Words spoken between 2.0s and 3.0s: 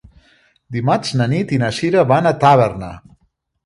van a Tàrbena.